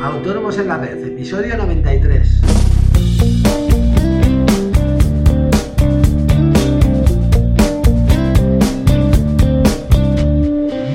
Autónomos 0.00 0.58
en 0.58 0.68
la 0.68 0.78
Red, 0.78 1.04
episodio 1.04 1.56
93. 1.56 2.40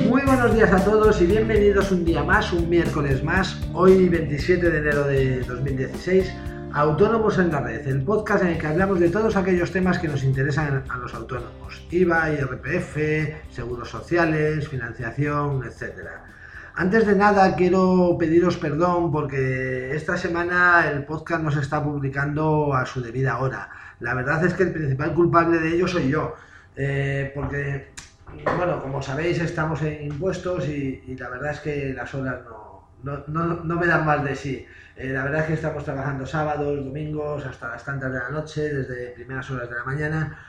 Muy 0.10 0.22
buenos 0.24 0.56
días 0.56 0.72
a 0.72 0.84
todos 0.84 1.22
y 1.22 1.26
bienvenidos 1.26 1.92
un 1.92 2.06
día 2.06 2.24
más, 2.24 2.52
un 2.54 2.70
miércoles 2.70 3.24
más, 3.24 3.62
hoy 3.74 4.10
27 4.10 4.70
de 4.70 4.78
enero 4.78 5.04
de 5.06 5.42
2016, 5.42 6.34
Autónomos 6.74 7.38
en 7.38 7.52
la 7.52 7.60
Red, 7.60 7.88
el 7.88 8.02
podcast 8.04 8.44
en 8.44 8.52
el 8.52 8.58
que 8.58 8.68
hablamos 8.68 9.00
de 9.00 9.10
todos 9.10 9.36
aquellos 9.36 9.72
temas 9.72 10.00
que 10.00 10.08
nos 10.08 10.24
interesan 10.24 10.86
a 10.88 10.98
los 10.98 11.14
autónomos, 11.14 11.86
IVA, 11.92 12.32
IRPF, 12.32 12.98
seguros 13.52 13.90
sociales, 13.90 14.70
financiación, 14.70 15.64
etcétera. 15.66 16.24
Antes 16.76 17.06
de 17.06 17.16
nada, 17.16 17.56
quiero 17.56 18.16
pediros 18.18 18.58
perdón 18.58 19.12
porque 19.12 19.94
esta 19.94 20.18
semana 20.18 20.90
el 20.90 21.04
podcast 21.04 21.44
no 21.44 21.52
se 21.52 21.60
está 21.60 21.84
publicando 21.84 22.74
a 22.74 22.86
su 22.86 23.02
debida 23.02 23.40
hora. 23.40 23.70
La 24.00 24.14
verdad 24.14 24.44
es 24.46 24.54
que 24.54 24.64
el 24.64 24.72
principal 24.72 25.14
culpable 25.14 25.60
de 25.60 25.76
ello 25.76 25.88
soy 25.88 26.10
yo, 26.10 26.34
eh, 26.78 27.32
porque, 27.36 27.92
bueno, 28.58 28.82
como 28.82 29.02
sabéis, 29.02 29.42
estamos 29.42 29.82
en 29.82 30.06
impuestos 30.06 30.68
y, 30.68 31.16
la 31.20 31.30
verdad 31.30 31.52
es 31.52 31.60
que 31.60 31.94
las 31.94 32.14
horas 32.16 32.40
no, 33.04 33.76
me 33.76 33.88
dan 33.88 34.06
mal 34.06 34.24
de 34.24 34.36
sí. 34.36 34.66
Eh, 34.96 35.10
la 35.10 35.24
verdad 35.24 35.42
es 35.42 35.48
que 35.48 35.54
estamos 35.54 35.84
trabajando 35.84 36.26
sábados, 36.26 36.86
domingos, 36.86 37.46
hasta 37.46 37.70
las 37.70 37.84
tantas 37.84 38.14
de 38.14 38.20
la 38.20 38.30
noche, 38.30 38.74
desde 38.74 39.10
primeras 39.10 39.50
horas 39.52 39.70
de 39.70 39.76
la 39.76 39.84
mañana. 39.84 40.40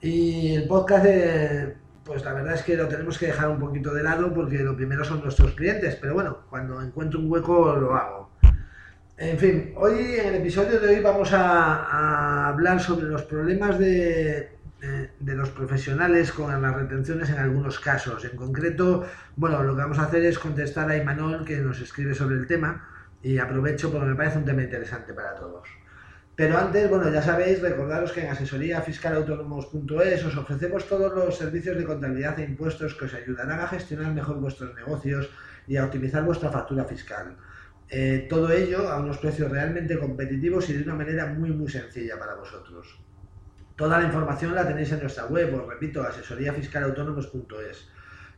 Y 0.00 0.54
el 0.54 0.68
podcast 0.68 1.04
de 1.04 1.81
pues 2.04 2.24
la 2.24 2.32
verdad 2.32 2.54
es 2.54 2.62
que 2.62 2.76
lo 2.76 2.88
tenemos 2.88 3.18
que 3.18 3.26
dejar 3.26 3.48
un 3.48 3.58
poquito 3.58 3.94
de 3.94 4.02
lado 4.02 4.32
porque 4.32 4.58
lo 4.58 4.76
primero 4.76 5.04
son 5.04 5.22
nuestros 5.22 5.52
clientes, 5.52 5.96
pero 6.00 6.14
bueno, 6.14 6.38
cuando 6.50 6.80
encuentro 6.82 7.20
un 7.20 7.30
hueco 7.30 7.76
lo 7.76 7.94
hago. 7.94 8.30
En 9.16 9.38
fin, 9.38 9.72
hoy 9.76 10.16
en 10.18 10.28
el 10.28 10.34
episodio 10.36 10.80
de 10.80 10.88
hoy 10.88 11.00
vamos 11.00 11.32
a, 11.32 12.48
hablar 12.48 12.80
sobre 12.80 13.06
los 13.06 13.22
problemas 13.22 13.78
de, 13.78 14.50
de, 15.20 15.34
los 15.34 15.50
profesionales 15.50 16.32
con 16.32 16.60
las 16.60 16.74
retenciones 16.74 17.30
en 17.30 17.38
algunos 17.38 17.78
casos. 17.78 18.24
En 18.24 18.36
concreto, 18.36 19.06
bueno, 19.36 19.62
lo 19.62 19.76
que 19.76 19.82
vamos 19.82 19.98
a 19.98 20.04
hacer 20.04 20.24
es 20.24 20.38
contestar 20.38 20.90
a 20.90 20.96
Imanol 20.96 21.44
que 21.44 21.58
nos 21.58 21.80
escribe 21.80 22.14
sobre 22.14 22.36
el 22.36 22.46
tema 22.46 22.88
y 23.22 23.38
aprovecho 23.38 23.92
porque 23.92 24.06
me 24.06 24.16
parece 24.16 24.38
un 24.38 24.44
tema 24.44 24.62
interesante 24.62 25.14
para 25.14 25.36
todos. 25.36 25.68
Pero 26.34 26.58
antes, 26.58 26.88
bueno, 26.88 27.10
ya 27.12 27.22
sabéis, 27.22 27.60
recordaros 27.60 28.12
que 28.12 28.22
en 28.22 28.30
asesoríafiscalautónomos.es 28.30 30.24
os 30.24 30.36
ofrecemos 30.36 30.88
todos 30.88 31.14
los 31.14 31.36
servicios 31.36 31.76
de 31.76 31.84
contabilidad 31.84 32.38
e 32.38 32.44
impuestos 32.44 32.94
que 32.94 33.04
os 33.04 33.14
ayudarán 33.14 33.60
a 33.60 33.68
gestionar 33.68 34.12
mejor 34.12 34.40
vuestros 34.40 34.74
negocios 34.74 35.28
y 35.66 35.76
a 35.76 35.84
optimizar 35.84 36.24
vuestra 36.24 36.50
factura 36.50 36.84
fiscal. 36.84 37.36
Eh, 37.90 38.26
todo 38.30 38.50
ello 38.50 38.88
a 38.88 38.98
unos 39.00 39.18
precios 39.18 39.50
realmente 39.50 39.98
competitivos 39.98 40.70
y 40.70 40.72
de 40.72 40.82
una 40.84 40.94
manera 40.94 41.26
muy 41.26 41.50
muy 41.50 41.68
sencilla 41.68 42.18
para 42.18 42.34
vosotros. 42.34 42.98
Toda 43.76 43.98
la 43.98 44.06
información 44.06 44.54
la 44.54 44.66
tenéis 44.66 44.92
en 44.92 45.00
nuestra 45.00 45.26
web, 45.26 45.54
os 45.54 45.66
repito, 45.66 46.02
asesoríafiscalautónomos.es. 46.02 47.88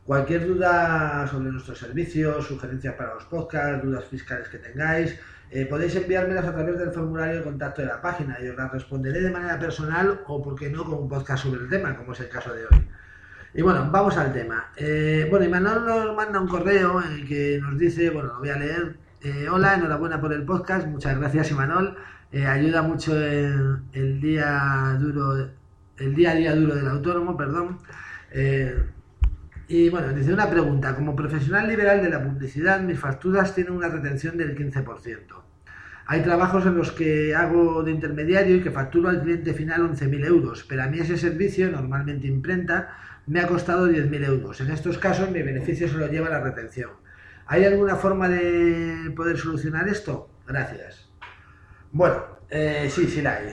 Cualquier 0.03 0.45
duda 0.45 1.25
sobre 1.31 1.51
nuestros 1.51 1.79
servicios, 1.79 2.45
sugerencias 2.45 2.93
para 2.95 3.13
los 3.15 3.25
podcasts, 3.25 3.83
dudas 3.83 4.05
fiscales 4.05 4.49
que 4.49 4.59
tengáis, 4.59 5.17
eh, 5.51 5.65
podéis 5.65 5.95
enviármelas 5.95 6.45
a 6.45 6.53
través 6.53 6.77
del 6.77 6.91
formulario 6.91 7.37
de 7.37 7.43
contacto 7.43 7.81
de 7.81 7.87
la 7.87 8.01
página 8.01 8.37
y 8.41 8.47
os 8.47 8.55
las 8.55 8.71
responderé 8.71 9.21
de 9.21 9.31
manera 9.31 9.59
personal 9.59 10.21
o, 10.27 10.41
por 10.41 10.55
qué 10.55 10.69
no, 10.69 10.83
con 10.83 10.95
un 10.95 11.09
podcast 11.09 11.43
sobre 11.43 11.61
el 11.61 11.69
tema, 11.69 11.95
como 11.95 12.13
es 12.13 12.19
el 12.19 12.29
caso 12.29 12.53
de 12.53 12.65
hoy. 12.65 12.87
Y 13.53 13.61
bueno, 13.61 13.89
vamos 13.91 14.17
al 14.17 14.33
tema. 14.33 14.71
Eh, 14.75 15.27
bueno, 15.29 15.45
Imanol 15.45 15.85
nos 15.85 16.15
manda 16.15 16.39
un 16.39 16.47
correo 16.47 17.01
en 17.01 17.11
el 17.13 17.27
que 17.27 17.59
nos 17.61 17.77
dice, 17.77 18.09
bueno, 18.09 18.33
lo 18.33 18.39
voy 18.39 18.49
a 18.49 18.57
leer. 18.57 18.97
Eh, 19.21 19.47
hola, 19.49 19.75
enhorabuena 19.75 20.19
por 20.19 20.33
el 20.33 20.43
podcast, 20.43 20.87
muchas 20.87 21.17
gracias 21.17 21.51
Imanol. 21.51 21.97
ayuda 22.33 22.81
mucho 22.81 23.15
el, 23.17 23.79
el, 23.93 24.19
día 24.19 24.97
duro, 24.99 25.49
el 25.97 26.15
día 26.15 26.31
a 26.31 26.35
día 26.35 26.55
duro 26.55 26.75
del 26.75 26.87
autónomo, 26.87 27.37
perdón. 27.37 27.79
Y 29.67 29.89
bueno, 29.89 30.13
dice 30.13 30.33
una 30.33 30.49
pregunta. 30.49 30.95
Como 30.95 31.15
profesional 31.15 31.67
liberal 31.67 32.01
de 32.01 32.09
la 32.09 32.23
publicidad, 32.23 32.79
mis 32.81 32.99
facturas 32.99 33.55
tienen 33.55 33.73
una 33.73 33.87
retención 33.87 34.37
del 34.37 34.55
15%. 34.55 35.45
Hay 36.07 36.21
trabajos 36.21 36.65
en 36.67 36.77
los 36.77 36.91
que 36.91 37.33
hago 37.33 37.81
de 37.81 37.91
intermediario 37.91 38.57
y 38.57 38.61
que 38.61 38.69
facturo 38.69 39.09
al 39.09 39.23
cliente 39.23 39.55
final 39.55 39.81
11.000 39.81 40.25
euros, 40.25 40.63
pero 40.69 40.83
a 40.83 40.87
mí 40.87 40.99
ese 40.99 41.17
servicio, 41.17 41.71
normalmente 41.71 42.27
imprenta, 42.27 42.95
me 43.25 43.39
ha 43.39 43.47
costado 43.47 43.89
10.000 43.89 44.25
euros. 44.25 44.61
En 44.61 44.69
estos 44.69 44.99
casos 44.99 45.31
mi 45.31 45.41
beneficio 45.41 45.87
se 45.87 45.97
lo 45.97 46.07
lleva 46.07 46.29
la 46.29 46.41
retención. 46.41 46.91
¿Hay 47.47 47.65
alguna 47.65 47.95
forma 47.95 48.29
de 48.29 49.11
poder 49.15 49.37
solucionar 49.37 49.87
esto? 49.87 50.29
Gracias. 50.47 51.09
Bueno, 51.91 52.23
eh, 52.49 52.87
sí, 52.91 53.07
sí 53.07 53.23
la 53.23 53.37
hay, 53.37 53.47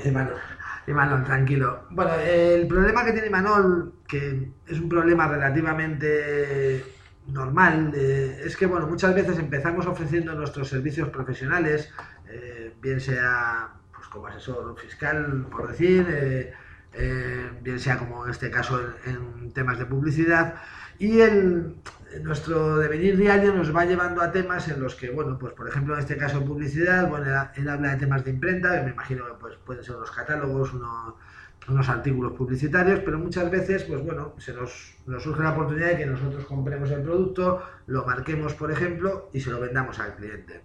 Manuel. 0.87 1.06
Imanol, 1.09 1.25
tranquilo. 1.25 1.84
Bueno, 1.91 2.15
el 2.15 2.66
problema 2.66 3.04
que 3.04 3.12
tiene 3.12 3.28
Imanol, 3.28 3.94
que 4.09 4.50
es 4.66 4.81
un 4.81 4.88
problema 4.88 5.28
relativamente 5.28 6.84
normal, 7.28 7.93
es 7.94 8.56
que 8.56 8.66
bueno, 8.66 8.87
muchas 8.87 9.15
veces 9.15 9.38
empezamos 9.38 9.87
ofreciendo 9.87 10.34
nuestros 10.34 10.69
servicios 10.69 11.09
profesionales, 11.10 11.93
eh, 12.28 12.75
bien 12.81 13.00
sea 13.00 13.70
pues, 13.94 14.09
como 14.09 14.26
asesor 14.26 14.78
fiscal, 14.78 15.47
por 15.50 15.69
decir, 15.69 16.06
eh, 16.10 16.53
eh, 16.94 17.50
bien 17.62 17.78
sea 17.78 17.99
como 17.99 18.25
en 18.25 18.31
este 18.31 18.50
caso 18.50 18.81
en 19.06 19.53
temas 19.53 19.78
de 19.78 19.87
publicidad, 19.87 20.56
y 20.99 21.20
el, 21.20 21.76
nuestro 22.20 22.78
devenir 22.78 23.16
diario 23.16 23.54
nos 23.54 23.74
va 23.74 23.84
llevando 23.84 24.20
a 24.20 24.32
temas 24.32 24.68
en 24.68 24.80
los 24.80 24.94
que, 24.94 25.10
bueno, 25.10 25.38
pues 25.38 25.52
por 25.54 25.68
ejemplo 25.68 25.94
en 25.94 26.00
este 26.00 26.16
caso 26.16 26.44
publicidad, 26.44 27.08
bueno, 27.08 27.26
él 27.54 27.68
habla 27.68 27.92
de 27.92 27.96
temas 27.96 28.24
de 28.24 28.30
imprenta, 28.30 28.82
me 28.82 28.90
imagino 28.90 29.26
que 29.26 29.34
pues, 29.40 29.56
pueden 29.64 29.82
ser 29.82 29.96
unos 29.96 30.10
catálogos, 30.10 30.72
unos, 30.74 31.88
artículos 31.88 32.32
publicitarios, 32.32 33.00
pero 33.04 33.18
muchas 33.18 33.50
veces, 33.50 33.84
pues 33.84 34.02
bueno, 34.02 34.34
se 34.38 34.52
nos, 34.52 34.96
nos, 35.06 35.22
surge 35.22 35.42
la 35.42 35.52
oportunidad 35.52 35.88
de 35.88 35.98
que 35.98 36.06
nosotros 36.06 36.44
compremos 36.44 36.90
el 36.90 37.02
producto, 37.02 37.62
lo 37.86 38.04
marquemos, 38.04 38.54
por 38.54 38.72
ejemplo, 38.72 39.30
y 39.32 39.40
se 39.40 39.50
lo 39.50 39.60
vendamos 39.60 39.98
al 40.00 40.16
cliente. 40.16 40.62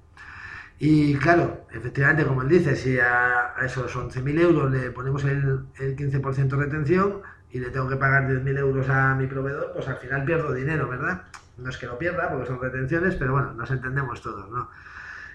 Y 0.80 1.16
claro, 1.16 1.66
efectivamente, 1.72 2.26
como 2.26 2.42
él 2.44 2.50
dice, 2.50 2.76
si 2.76 3.00
a, 3.00 3.54
esos 3.64 3.96
11.000 3.96 4.40
euros 4.40 4.72
le 4.72 4.92
ponemos 4.92 5.24
el, 5.24 5.66
el 5.80 5.96
15% 5.96 6.48
de 6.48 6.56
retención, 6.56 7.22
y 7.52 7.60
le 7.60 7.70
tengo 7.70 7.88
que 7.88 7.96
pagar 7.96 8.28
10.000 8.28 8.58
euros 8.58 8.90
a 8.90 9.16
mi 9.16 9.28
proveedor, 9.28 9.72
pues 9.74 9.88
al 9.88 9.98
final 9.98 10.26
pierdo 10.26 10.54
dinero, 10.54 10.88
¿verdad? 10.88 11.24
No 11.58 11.70
es 11.70 11.78
que 11.78 11.86
lo 11.86 11.98
pierda, 11.98 12.30
porque 12.30 12.48
son 12.48 12.62
retenciones, 12.62 13.16
pero 13.16 13.34
bueno, 13.34 13.54
nos 13.54 13.72
entendemos 13.72 14.22
todos, 14.22 14.50
¿no? 14.50 14.70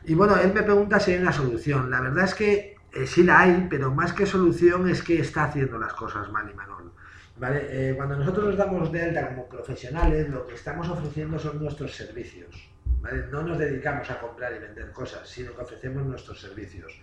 Y 0.05 0.15
bueno, 0.15 0.37
él 0.37 0.53
me 0.53 0.63
pregunta 0.63 0.99
si 0.99 1.13
hay 1.13 1.21
una 1.21 1.33
solución. 1.33 1.91
La 1.91 2.01
verdad 2.01 2.25
es 2.25 2.35
que 2.35 2.77
eh, 2.93 3.07
sí 3.07 3.23
la 3.23 3.41
hay, 3.41 3.67
pero 3.71 3.91
más 3.93 4.13
que 4.13 4.27
solución 4.27 4.89
es 4.89 5.03
que 5.03 5.21
está 5.21 5.45
haciendo 5.45 5.79
las 5.79 5.93
cosas 5.95 6.31
mal 6.31 6.49
y 6.51 6.55
Manolo. 6.55 6.93
¿Vale? 7.39 7.67
Eh, 7.71 7.95
cuando 7.97 8.17
nosotros 8.17 8.47
nos 8.47 8.57
damos 8.57 8.93
de 8.93 9.03
alta 9.03 9.29
como 9.29 9.49
profesionales, 9.49 10.29
lo 10.29 10.47
que 10.47 10.55
estamos 10.55 10.89
ofreciendo 10.89 11.39
son 11.39 11.63
nuestros 11.63 11.95
servicios. 11.95 12.69
¿vale? 13.01 13.27
No 13.31 13.43
nos 13.43 13.59
dedicamos 13.59 14.11
a 14.11 14.21
comprar 14.21 14.53
y 14.55 14.59
vender 14.59 14.93
cosas, 14.93 15.29
sino 15.29 15.55
que 15.55 15.63
ofrecemos 15.63 16.05
nuestros 16.05 16.41
servicios. 16.41 17.01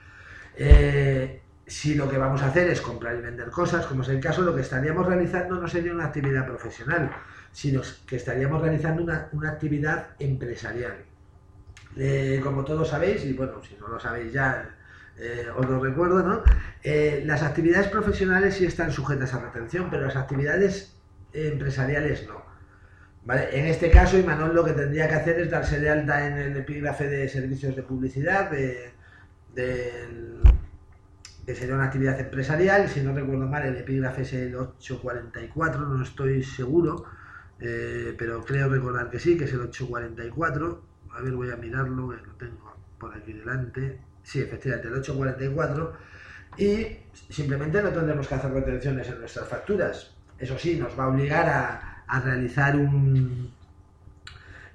Eh, 0.56 1.42
si 1.69 1.94
lo 1.94 2.09
que 2.09 2.18
vamos 2.18 2.41
a 2.41 2.47
hacer 2.47 2.68
es 2.69 2.81
comprar 2.81 3.16
y 3.16 3.22
vender 3.22 3.52
cosas, 3.52 3.85
como 3.85 4.02
es 4.02 4.09
el 4.09 4.19
caso, 4.19 4.41
lo 4.41 4.56
que 4.56 4.62
estaríamos 4.62 5.06
realizando 5.06 5.56
no 5.56 5.68
sería 5.68 5.94
una 5.94 6.06
actividad 6.06 6.47
profesional, 6.47 7.12
sino 7.52 7.81
que 8.07 8.16
estaríamos 8.16 8.62
realizando 8.62 9.03
una, 9.03 9.50
actividad 9.50 10.07
empresarial. 10.18 10.97
Eh, 11.96 12.41
como 12.44 12.63
todos 12.63 12.90
sabéis, 12.90 13.24
y 13.24 13.34
bueno, 13.34 13.62
si 13.62 13.75
no 13.75 13.88
lo 13.88 14.00
sabéis 14.00 14.34
ya, 14.34 14.78
eh, 15.18 15.47
os 15.56 15.69
lo 15.69 15.80
recuerdo, 15.80 16.24
¿no? 16.24 16.44
Eh, 16.81 17.24
las 17.25 17.44
actividades 17.44 17.88
profesionales 17.88 18.56
sí 18.56 18.66
están 18.66 18.91
sujetas 18.91 19.34
a 19.36 19.40
retención, 19.40 19.90
pero 19.91 20.07
las 20.07 20.16
actividades 20.16 20.96
empresariales 21.34 22.28
no. 22.28 22.41
¿Vale? 23.25 23.47
En 23.51 23.68
este 23.68 23.91
caso, 23.91 24.18
Imanol 24.18 24.56
lo 24.56 24.66
que 24.66 24.72
tendría 24.72 25.07
que 25.07 25.16
hacer 25.16 25.40
es 25.40 25.51
darse 25.51 25.80
de 25.80 25.90
alta 25.90 26.25
en 26.25 26.38
el 26.38 26.57
epígrafe 26.57 27.07
de 27.07 27.30
servicios 27.30 27.75
de 27.75 27.84
publicidad 27.84 28.50
de, 28.50 28.92
que 31.50 31.56
sería 31.56 31.74
una 31.74 31.86
actividad 31.86 32.19
empresarial, 32.19 32.88
si 32.88 33.01
no 33.01 33.12
recuerdo 33.12 33.48
mal 33.48 33.66
el 33.66 33.75
epígrafe 33.75 34.22
es 34.22 34.34
el 34.34 34.56
844, 34.56 35.81
no 35.81 36.04
estoy 36.04 36.44
seguro, 36.44 37.06
eh, 37.60 38.13
pero 38.16 38.46
creo 38.46 38.69
recordar 38.69 39.10
que 39.10 39.18
sí, 39.18 39.36
que 39.36 39.46
es 39.46 39.54
el 39.54 39.62
844, 39.62 40.84
a 41.12 41.22
ver 41.24 41.34
voy 41.34 41.50
a 41.50 41.56
mirarlo, 41.56 42.12
lo 42.13 42.34
tengo 42.34 42.75
por 43.00 43.18
aquí 43.18 43.34
delante, 43.34 44.00
sí, 44.22 44.42
efectivamente 44.42 44.90
el 44.90 44.94
844, 44.94 45.94
y 46.60 46.98
simplemente 47.34 47.81
no 47.81 47.90
tendremos 47.90 48.28
que 48.28 48.36
hacer 48.36 48.51
retenciones 48.51 49.10
en 49.10 49.19
nuestras 49.19 49.48
facturas, 49.48 50.16
eso 50.38 50.56
sí, 50.56 50.78
nos 50.78 51.00
va 51.00 51.06
a 51.06 51.07
obligar 51.07 51.50
a 52.06 52.19
realizar 52.19 52.75
un, 52.75 53.51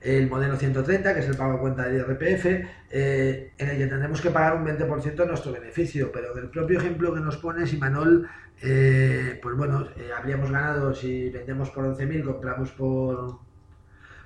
el 0.04 0.28
modelo 0.28 0.56
130, 0.56 1.14
que 1.14 1.20
es 1.20 1.26
el 1.26 1.36
pago 1.36 1.54
a 1.54 1.60
cuenta 1.60 1.88
de 1.88 1.96
IRPF, 1.96 2.46
eh, 2.90 3.52
en 3.56 3.68
el 3.70 3.78
que 3.78 3.86
tendremos 3.86 4.20
que 4.20 4.30
pagar 4.30 4.56
un 4.56 4.64
20% 4.64 5.14
de 5.14 5.26
nuestro 5.26 5.50
beneficio, 5.50 6.12
pero 6.12 6.34
del 6.34 6.50
propio 6.50 6.78
ejemplo 6.78 7.14
que 7.14 7.20
nos 7.20 7.38
pone 7.38 7.66
Simanol, 7.66 8.28
eh, 8.60 9.38
pues 9.42 9.56
bueno, 9.56 9.88
eh, 9.96 10.10
habríamos 10.16 10.50
ganado 10.50 10.94
si 10.94 11.30
vendemos 11.30 11.70
por 11.70 11.84
11.000, 11.86 12.22
compramos 12.22 12.70
por 12.72 13.44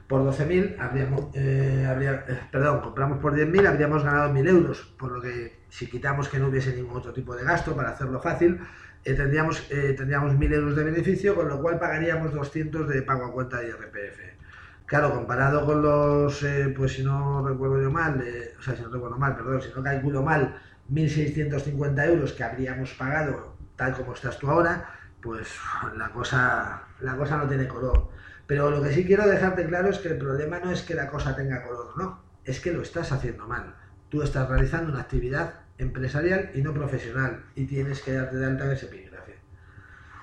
por 0.09 0.23
12.000 0.23 0.77
habríamos, 0.79 1.27
eh, 1.35 1.87
habría, 1.87 2.25
perdón, 2.51 2.81
compramos 2.81 3.19
por 3.19 3.35
10.000 3.35 3.67
habríamos 3.67 4.03
ganado 4.03 4.33
1.000 4.33 4.49
euros, 4.49 4.95
por 4.99 5.13
lo 5.13 5.21
que 5.21 5.59
si 5.69 5.87
quitamos 5.87 6.29
que 6.29 6.39
no 6.39 6.49
hubiese 6.49 6.75
ningún 6.75 6.97
otro 6.97 7.13
tipo 7.13 7.37
de 7.37 7.45
gasto 7.45 7.77
para 7.77 7.91
hacerlo 7.91 8.19
fácil, 8.21 8.59
tendríamos, 9.05 9.69
tendríamos 9.69 10.33
1.000 10.33 10.55
euros 10.55 10.77
de 10.77 10.85
beneficio, 10.85 11.35
con 11.35 11.49
lo 11.49 11.61
cual 11.61 11.79
pagaríamos 11.79 12.33
200 12.33 12.89
de 12.89 13.03
pago 13.03 13.27
a 13.27 13.33
cuenta 13.33 13.59
de 13.59 13.69
IRPF. 13.69 14.48
Claro, 14.89 15.13
comparado 15.15 15.67
con 15.67 15.83
los, 15.83 16.43
eh, 16.43 16.73
pues 16.75 16.95
si 16.95 17.05
no 17.05 17.47
recuerdo 17.47 17.83
yo 17.83 17.91
mal, 17.91 18.23
eh, 18.23 18.55
o 18.59 18.63
sea, 18.63 18.75
si 18.75 18.83
no 18.83 18.89
recuerdo 18.89 19.19
mal, 19.19 19.37
perdón, 19.37 19.61
si 19.61 19.69
no 19.77 19.83
calculo 19.83 20.23
mal, 20.23 20.59
1.650 20.89 22.07
euros 22.07 22.33
que 22.33 22.43
habríamos 22.43 22.95
pagado 22.95 23.55
tal 23.77 23.95
como 23.95 24.15
estás 24.15 24.39
tú 24.39 24.49
ahora, 24.51 24.89
pues 25.21 25.47
la 25.95 26.09
cosa, 26.11 26.85
la 27.01 27.17
cosa 27.17 27.37
no 27.37 27.47
tiene 27.47 27.69
color. 27.69 28.09
Pero 28.47 28.71
lo 28.71 28.83
que 28.83 28.95
sí 28.95 29.05
quiero 29.05 29.29
dejarte 29.29 29.67
claro 29.67 29.91
es 29.91 29.99
que 29.99 30.09
el 30.09 30.19
problema 30.19 30.59
no 30.59 30.71
es 30.73 30.83
que 30.83 30.95
la 30.95 31.11
cosa 31.11 31.37
tenga 31.37 31.63
color, 31.63 31.93
no, 31.99 32.23
es 32.45 32.59
que 32.59 32.73
lo 32.73 32.81
estás 32.81 33.13
haciendo 33.13 33.47
mal. 33.47 33.75
Tú 34.09 34.23
estás 34.23 34.49
realizando 34.49 34.91
una 34.91 35.03
actividad 35.03 35.61
empresarial 35.77 36.51
y 36.55 36.63
no 36.63 36.73
profesional 36.73 37.45
y 37.55 37.67
tienes 37.67 38.01
que 38.01 38.15
darte 38.15 38.39
de 38.39 38.47
alta 38.47 38.65
en 38.65 38.71
ese. 38.71 38.89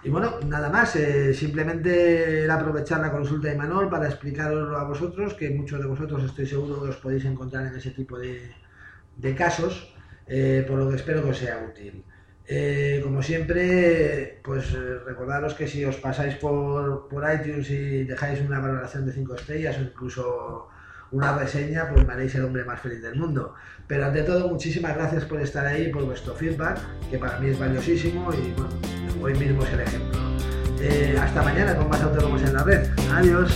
Y 0.06 0.10
bueno, 0.12 0.40
nada 0.46 0.69
más, 0.69 0.96
eh, 0.98 1.34
simplemente 1.34 2.44
era 2.44 2.54
aprovechar 2.54 3.02
la 3.02 3.12
consulta 3.12 3.48
de 3.48 3.56
Manol 3.56 3.90
para 3.90 4.06
explicaroslo 4.06 4.78
a 4.78 4.84
vosotros, 4.84 5.34
que 5.34 5.50
muchos 5.50 5.80
de 5.80 5.88
vosotros 5.88 6.24
estoy 6.24 6.46
seguro 6.46 6.84
que 6.84 6.90
os 6.90 6.98
podéis 6.98 7.25
encontrar 7.25 7.66
en 7.66 7.75
ese 7.75 7.90
tipo 7.90 8.19
de, 8.19 8.52
de 9.18 9.36
casos, 9.36 9.96
eh, 10.28 10.63
por 10.68 10.78
lo 10.78 10.88
que 10.90 10.98
espero 10.98 11.24
que 11.24 11.31
os 11.31 11.38
sea 11.40 11.57
útil. 11.68 12.06
Eh, 12.48 13.02
como 13.04 13.24
siempre, 13.24 14.42
pues 14.44 14.75
eh, 14.75 15.00
recordaros 15.04 15.56
que 15.56 15.68
si 15.68 15.84
os 15.84 15.96
pasáis 15.96 16.36
por, 16.36 17.08
por 17.08 17.24
iTunes 17.34 17.68
y 17.72 18.04
dejáis 18.04 18.42
una 18.42 18.60
valoración 18.60 19.08
de 19.08 19.12
5 19.12 19.34
estrellas 19.34 19.75
o 19.80 19.81
incluso 19.81 20.68
una 21.12 21.36
reseña, 21.36 21.90
pues 21.90 22.06
me 22.06 22.13
haréis 22.13 22.36
el 22.36 22.46
hombre 22.46 22.63
más 22.63 22.80
feliz 22.80 23.01
del 23.01 23.16
mundo. 23.16 23.56
Pero 23.88 24.06
ante 24.06 24.22
todo, 24.22 24.50
muchísimas 24.50 24.96
gracias 24.96 25.25
por 25.25 25.42
estar 25.42 25.66
ahí, 25.66 25.90
por 25.92 26.06
vuestro 26.06 26.36
feedback, 26.36 26.78
que 27.10 27.18
para 27.18 27.40
mí 27.40 27.50
es 27.50 27.58
valiosísimo 27.58 28.31
y 28.31 28.51
bueno, 28.51 28.85
hoy 29.25 29.33
mismo 29.33 29.63
es 29.63 29.74
el 29.74 29.80
ejemplo. 29.80 30.19
Eh, 30.80 31.18
hasta 31.19 31.42
mañana 31.42 31.75
con 31.75 31.89
más 31.89 32.01
autónomos 32.01 32.42
en 32.44 32.54
la 32.54 32.63
red. 32.63 32.88
Adiós. 33.12 33.51